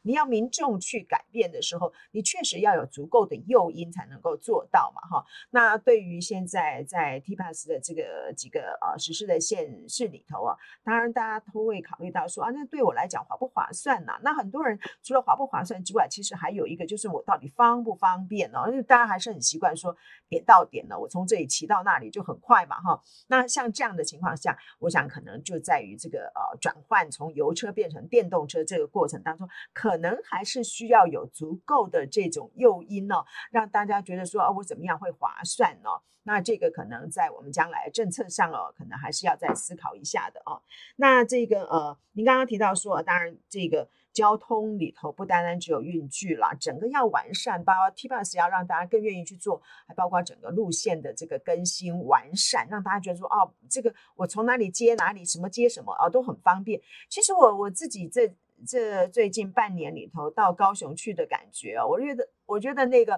[0.02, 5.24] 你要民众去改变的时候，你确实要有足够的诱因才能够做到嘛，哈。
[5.50, 14.12] 那对于现在在 T-Pass 的这个几个呃实施的县市里头啊，当然大家都会考虑到说啊，那对我来讲划不划算呢？
[14.22, 18.60] 那很多人除了划不划算之外，其实还有一个就是我到底方不方便呢？
[18.68, 19.94] 因为大家还是很习惯说
[20.28, 23.00] 点到点了，我从这里骑到那里就很快嘛，哈。
[23.28, 29.89] 那像这样的情况下，我想可能就在于这个呃转换从油车变成电动车这个过程当中可。
[29.90, 36.00] 可能还是需要有足够的这种诱因、哦，让大家觉得说啊，我怎么样会划算呢、哦？
[36.22, 40.62] 那这个可能在我们将来政策上哦，可能还是要再思考一下的哦。
[40.94, 56.80] 那这个呃，您刚刚提到说，当然这个交通里头不单单只有运具啦，整个要完善，包括 T-Pass 要让大家更愿意去做，还包括整个路线的这个更新完善，让大家觉得说哦，这个我从哪里接哪里，什么接什么啊，都很方便。
[57.08, 58.32] 其实我我自己这。
[58.66, 63.14] 这最近半年里头到高雄去的感觉啊，我觉得我觉得那个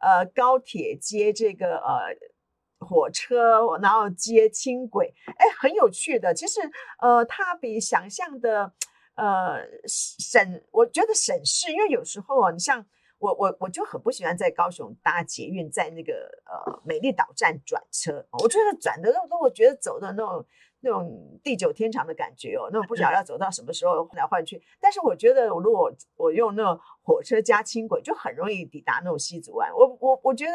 [0.00, 2.14] 呃高铁接这个呃
[2.78, 6.34] 火车，然后接轻轨，哎，很有趣的。
[6.34, 6.60] 其实
[7.00, 8.72] 呃，它比想象的
[9.14, 12.84] 呃省，我觉得省事，因为有时候啊，你像
[13.18, 20.44] 我我我就很不喜欢在高雄搭捷运，在那个呃美丽岛站转车，我觉得转的那都我觉得走的那种。
[20.80, 24.60] 那种地久天长的感觉哦，那种不晓得要走到什么时候换来换去。
[24.80, 29.70] 但是我觉得，如果我用那种火车加轻轨，就很容易抵达那种西子湾。
[29.74, 30.52] 我我我觉得，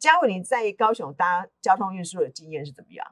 [0.00, 3.06] 嘉伟你在高雄搭交通运输的经验是怎么样？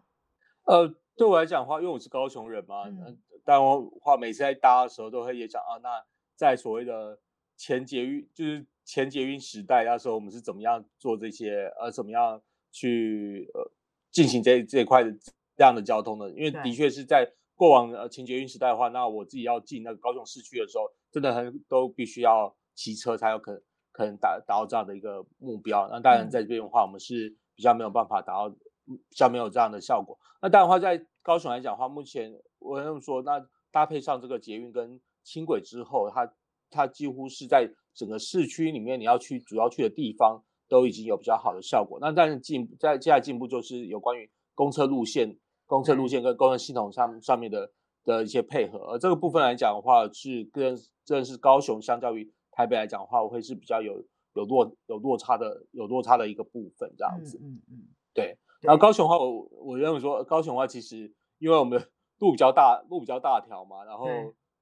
[0.64, 6.02] 呃，对我来讲的话，因为我是高雄人嘛，嗯，但我话每次在搭的时候都会也讲啊，那
[6.36, 7.18] 在所谓的
[7.56, 12.40] 前捷运，就是前捷运时代，那时候我们是怎么样做这些，呃，怎么样
[12.70, 13.70] 去呃
[14.10, 15.10] 进行这这一块的
[15.56, 16.30] 这样的交通的？
[16.30, 23.62] 因为的确是在过往呃前捷运时代的话，那我自己要进那个高雄市区的时候，真的很都必须要骑车才有可能
[23.92, 25.88] 可能达达到这样的一个目标。
[25.90, 28.54] 那当然在这边的话，我们是比较没有办法达到。
[28.84, 30.18] 比较没有这样的效果。
[30.42, 36.28] 那当然的话，在高雄来讲的话，目前我跟你说，那搭配上这个捷运跟轻轨之后，它
[36.68, 41.96] 它几乎是在整个市区里面，你要去主要去的地方都已经有比较好的效果。
[42.00, 45.38] 那但是进在接下来进步就是有关于公车路线、
[45.72, 47.70] 公车路线跟公车系统上上面的
[48.04, 48.78] 的一些配合。
[48.92, 54.04] 而这个部分来讲的话，是跟这是高雄相较于台北来讲的话，我会是比较有
[54.35, 57.38] 有落有落差的有落差的一个部分这样子。
[57.42, 58.37] 嗯嗯，嗯，对。
[58.61, 61.82] 然后高雄的话，我我认为说高雄的话，其实因为我们
[62.18, 64.06] 路比较大，路比较大条嘛，然后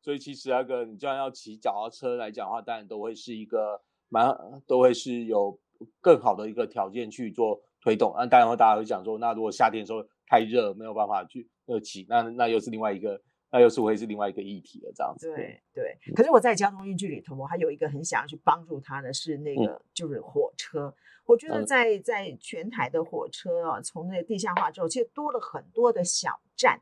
[0.00, 4.32] 所以其实那个你就算要骑脚踏车来讲的话，当然都会是一个蛮
[4.64, 5.58] 都会是有
[6.00, 8.14] 更好的一个条件去做推动。
[8.16, 15.26] 那当然会大家会讲说，那如果夏天的时候太热，没有办法去呃骑，那那又是另外一个，那又是会是另外一个议题了，这样子。
[15.34, 15.98] 对对。
[16.14, 20.94] 可是我在交通运具里头，我还有一个很想要去帮助他的是那个、嗯、就是火车。
[21.26, 26.80] 我觉得在在全台的火车啊，从那个地下化之后，其实多了很多的小站。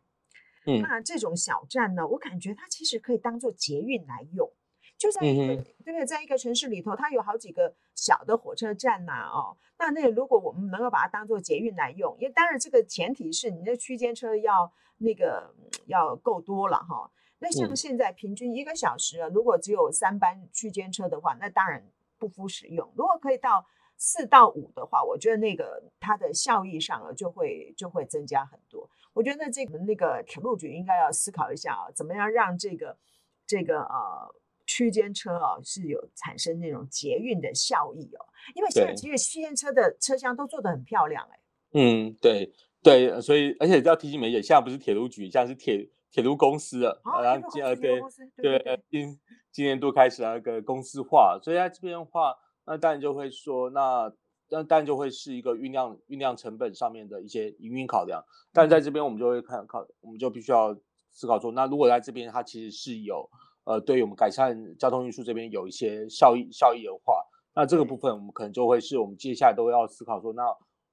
[0.66, 4.52] 嗯，那这种小站呢，我感觉它其实可以当做捷运来用。
[4.98, 6.04] 就在一个、嗯、对不对？
[6.04, 15.54] 在一个城市里头，它有好几个小的火车站呐、啊，哦，那那如果我们能够把它当做捷运来用，因为当然这个前提是你的区间车要那个
[15.86, 17.10] 要够多了哈。
[17.38, 22.92] 那像现在平均一个小时啊，如果只有三班区间车的话，那当然不敷使用。
[22.96, 23.64] 如果可以到
[23.96, 28.90] 四到五的话，我觉得那个它的效益上啊，就会就会增加很多。
[29.12, 32.98] 我觉得这个那个铁路局应该要思考一下啊，怎么样让这个
[33.46, 34.34] 这个呃
[34.78, 38.24] 区间车啊是有产生那种捷运的效益哦。
[38.54, 41.40] 因为现在其实区间车的车厢都做得很漂亮哎。
[41.72, 47.00] 嗯，对对，所以而且要提醒梅姐，现在不是铁路局，现在是铁铁路公司了。
[47.04, 48.00] 哦，然后呃对
[48.36, 49.18] 对，今
[49.50, 52.34] 今年度开始那个公司化，所以在这边的话。
[52.70, 54.12] 那当然就会说，那
[54.50, 58.22] 那当然就会是一个运量运量成本上面的一些营运考量。
[58.52, 60.76] 但在这边我们就会看考，我们就必须要
[61.10, 63.26] 思考说，那如果在这边它其实是有
[63.68, 67.22] 呃，对于我们改善交通运输这边有一些效益效益的话，
[67.54, 70.42] 那这个部分我们可能就会是我们接下来都要思考说，那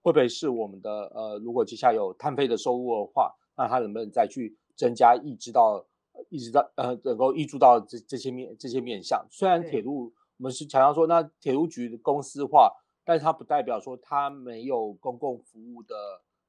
[0.01, 5.85] 会不会是我们的呃，如果接下来有碳费的收入的话，那它能不能再去增加抑制到
[6.29, 10.13] 一直到呃能够抑注到这这些面这些面向，虽然铁路。
[10.37, 12.69] 我们是强调说，那铁路局的公司化，
[13.05, 15.95] 但是它不代表说它没有公共服务的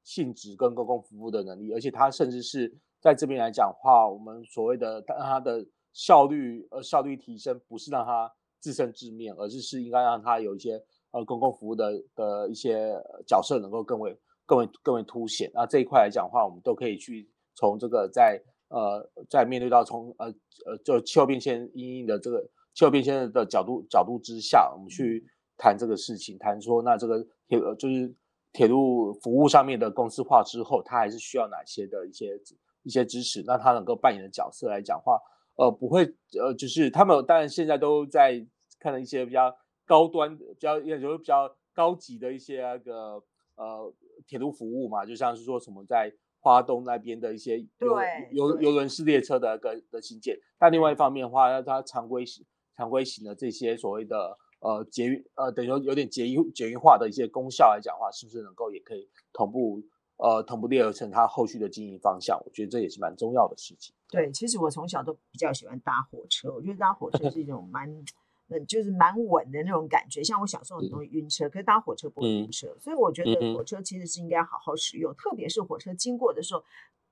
[0.02, 5.64] 性质跟公共服务的能力，而且它甚至是在这边来讲的话，我们所谓的让它的
[5.96, 8.30] 效率呃效率提升，不是让它
[8.60, 10.78] 自生自灭，而是是应该让它有一些
[11.12, 12.92] 呃公共服务的的一些
[13.26, 15.50] 角色能够更为更为更为凸显。
[15.54, 20.26] 那这一块来讲的话，我们都可以去从这个在呃在面对到从呃
[20.66, 22.46] 呃就气候变迁阴影的这个。
[22.76, 28.14] 气候变迁的角度角度之下，我们去谈这个事情，谈说那这个铁就是
[28.52, 32.38] 铁路服务上面的公司化之后，它还是需要哪些的一些
[32.82, 33.42] 一些支持？
[33.46, 35.18] 那它能够扮演的角色来讲话，
[35.56, 36.04] 呃，不会
[36.40, 38.46] 呃，就是他们当然现在都在
[38.78, 43.22] 看了一些比较高端、比较也就是比较高级的一些那个
[43.56, 43.92] 呃
[44.26, 46.12] 铁路服务嘛，就像是说什么在。
[46.38, 47.98] 花东那边的一些游
[48.30, 59.82] 游游轮式列车的个的兴建，但另外一方面的话，它常规型常规型的这些所谓的呃捷运呃等于说有点捷运捷运化的一些功效来讲的话，是不是能够也可以同步
[60.16, 62.40] 呃同步列合成它后续的经营方向？
[62.44, 63.94] 我觉得这也是蛮重要的事情。
[64.08, 68.04] 对，其实我从小都比较喜欢搭火车，我觉得搭火车 是一种蛮。
[68.48, 76.62] 嗯，就是蛮稳的那种感觉，像我小时候很容易晕车，可是搭火车不会晕车，所以我觉得火车其实是应该好好使用，特别是火车经过的时候，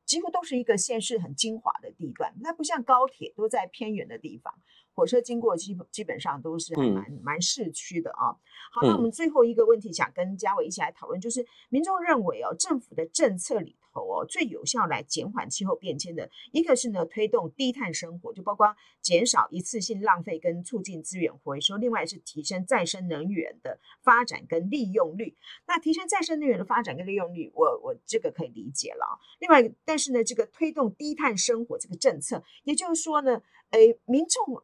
[0.07, 4.55] 几乎都是一个县市很精华的地段，它不像高铁都在偏远的地方。
[4.95, 8.37] 火车经过基本基本上都是还蛮、嗯、蛮市区的啊。
[8.73, 25.37] 好，那我们最后一个问题想跟嘉伟一起来讨论，就是民众认为哦，政府的政策里头哦，最有效来减缓气候变迁的一个是呢，推动低碳生活，就包括减少一次性浪费跟促进资源回收，另外是提升再生能源的发展跟利用率。
[25.67, 29.19] 那提升再生能源的发展跟利用率，我我这个可以理解了。
[29.41, 34.63] 另外，但是呢，这个推动低碳生活这个政策，也就是说呢，诶，民众。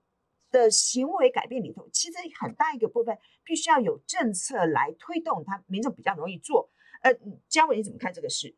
[0.51, 6.69] 的行为改变里头，其实很大一个部分必须要有政策来推动它，民众比较容易做。
[7.03, 7.13] 呃，
[7.49, 8.55] 嘉伟你怎么看这个事？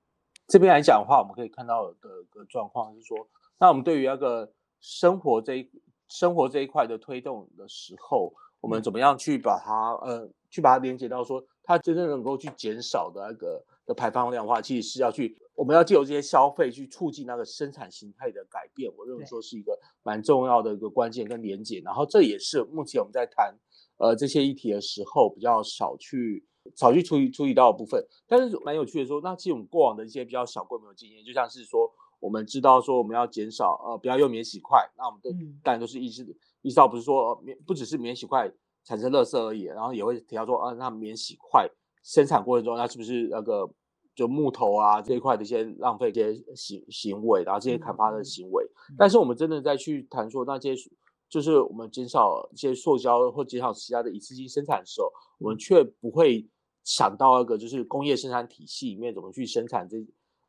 [0.49, 1.95] 这边来讲的话，我们可以看到的
[2.29, 3.29] 个状况是说，
[3.59, 5.71] 那我们对于那个生活这一
[6.09, 18.91] 生活这一块的推动的时候，我们怎么样去把它呃去把它连接到说，它真正能够去减少的那个的排放量的话，其实是要去我们要借由这些消费去促进那个生产形态的改变。
[18.97, 21.81] 我认为说是一个蛮重要的一个关键跟连接。
[21.85, 23.55] 然后这也是目前我们在谈
[23.99, 26.47] 呃这些议题的时候比较少去。
[26.77, 31.91] 少去处理处理到的部分，但是蛮有趣的说，那其实我们过往的一些比较小规模的经验，就像是说，
[32.21, 35.29] 我们知道说我们要减少呃不要用免洗筷，那我们的
[35.65, 36.23] 当然都是意识
[36.61, 38.49] 意识到不是说免不只是免洗筷
[38.85, 41.69] 产生垃圾而已，然后也会提到说啊，那免洗筷
[42.05, 43.69] 生产过程中，那是不是那个
[44.15, 48.65] 就木头啊这一块的一些浪费这些行行为，然后这些砍伐的行为，
[48.97, 50.75] 但是我们真的在去谈说那些。
[51.33, 56.47] 就是我们减少一些塑胶或减少其他的一次性生产的时候，我们却不会
[56.85, 59.97] 想到那个就是工业生产体系里面怎么去生产这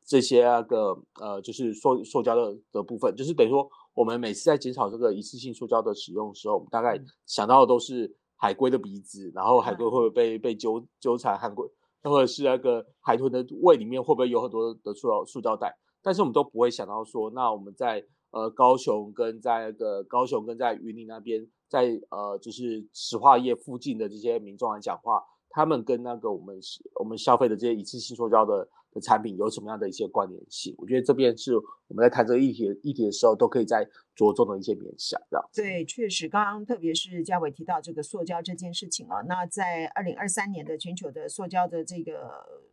[0.06, 11.66] 这些那个呃就是塑塑胶的的部分，就是等于说我们每次在减少这个一次性塑胶的使用的时候，我们大概想到的都是海龟的鼻子，然后海龟会不会被被纠纠缠，海龟
[12.04, 26.60] 或者是那个海豚的胃里面会不会有很多的塑料塑胶袋，但是我们都不会想到说，那我们在呃，高雄跟在那个高雄跟在云林那边，在呃就是石化业附近的这些民众来讲话，他们跟那个我们
[27.00, 30.74] 我们消费的这些一次性塑胶的的产品有什么样的一些关联性？
[30.78, 35.50] 我觉得这边是我们在谈这个议题议题的时候，都可以在着重的一些面向，这样。
[35.54, 42.64] 对，确实，刚刚特别是嘉伟提到这个塑胶这件事情啊，那在二零二三年的全球的塑胶的这个。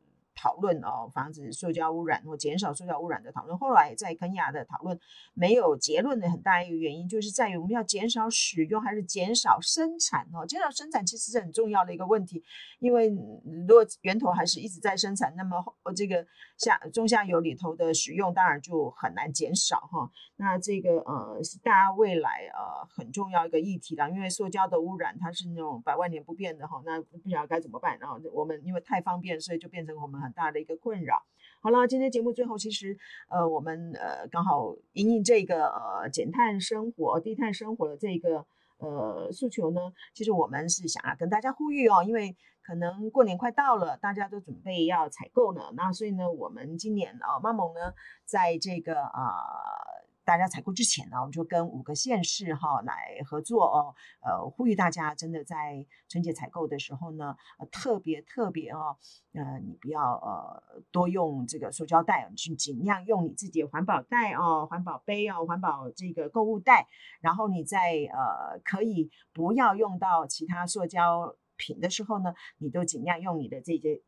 [0.41, 4.99] 讨论哦，防止塑胶污染或减少塑胶污染的讨论，后来在肯亚的讨论
[5.35, 10.47] 没有结论的很大一个原因，就是在于我们要减少使用还是减少生产哦？
[10.47, 12.43] 减少生产其实是很重要的一个问题，
[12.79, 15.63] 因为如果源头还是一直在生产，那么
[15.95, 16.27] 这个
[16.57, 20.11] 下中下游里头的使用当然就很难减少哈。
[20.37, 27.99] 那这个呃是大家未来呃很重要一个议题啦，因为塑胶的污染它是那种百万年不变的哈，那不晓得该怎么办。
[27.99, 30.30] 然后我们因为太方便，所以就变成我们很。
[30.33, 31.23] 大的一个困扰。
[31.63, 32.97] 好了，今天节目最后，其实
[33.29, 38.47] 呃，我们呃刚好因应这个呃减碳生活、低碳生活的这个
[38.79, 49.11] 呃诉求呢，其实我们是想要跟大家呼吁哦，因为可能过年快到了，大家都准备要采购呢，那所以呢，我们今年呃，妈盟呢，在这个啊。
[49.11, 58.97] 呃大家采购之前呢，我们就跟五个县市哈来合作哦，呃，呼吁大家真的在春节采购的时候呢，呃、特别特别哦，
[59.33, 66.87] 呃，你不要呃多用这个塑胶袋，去尽量用你自己的环保袋哦，环保杯哦，环保这个购物袋，
[67.21, 74.01] 然后你在呃可以不要用到其他塑胶品的时候呢，你都尽量用你的这些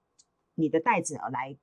[0.55, 1.59] 你的袋子来。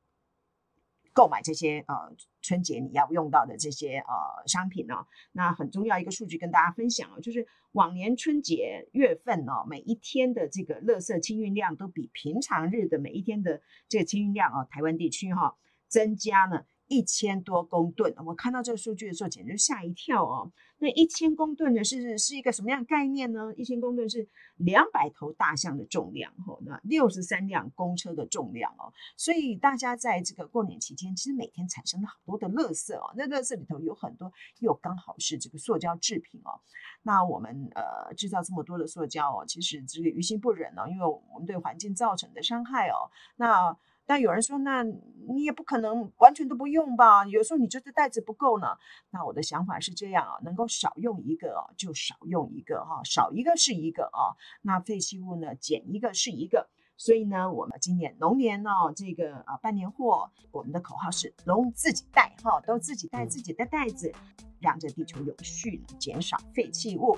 [1.19, 15.57] 购买这些呃春节你要用到的这些呃商品呢、那很重要一个数据跟大家分享哦，就是往年春节月份哦，每一天的这个乐色清运量都比平常日的每一天的这个清运量哦，台湾地区哈、
[15.89, 18.13] 增加呢一千多公吨。
[18.25, 20.51] 我看到这个数据的时候，简直吓一跳哦。
[20.81, 23.53] 那一千公吨呢是是一个什么样的概念呢？
[23.57, 24.25] 一千公吨是
[24.55, 28.91] 两百头大象的重量哦，那六十三辆公车的重量哦。
[29.17, 33.13] 所以大家在这个过年期间，其实每天产生了好多的垃圾哦。
[33.17, 36.61] 那垃圾里头有很多又刚好是这个塑胶制品哦。
[37.03, 43.11] 那我们呃制造这么多的塑胶哦，其实这个于心不忍哦，因为我们对环境造成的伤害哦。
[43.35, 43.77] 那
[44.09, 47.23] 但有人说，那你也不可能完全都不用吧？
[47.27, 48.75] 有时候你觉得袋子不够呢。
[49.11, 54.33] 那我的想法是这样啊，能够少用一个就少用一个哈，少一个是一个啊。
[54.63, 56.67] 那废弃物呢，减一个是一个。
[56.97, 64.11] 所以呢，我们今年龙年呢，这个啊办年货，我们的口号是“龙自己带”哈，都自己带自己的袋子，
[64.59, 67.15] 让这地球有序呢，减少废弃物。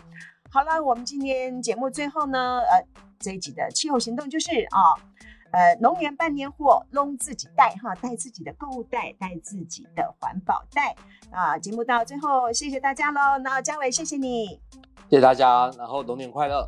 [0.50, 2.86] 好了，我们今天节目最后呢，呃，
[3.18, 5.00] 这一集的气候行动就是啊。
[5.52, 10.96] 呃，龙年办年货，弄自己带哈，带自己的购物袋，带自己的环保袋
[11.30, 11.58] 啊！
[11.58, 13.38] 节目到最后，谢谢大家喽。
[13.44, 14.62] 那嘉伟，谢谢你，
[15.10, 16.68] 谢谢大家，然后龙年快乐。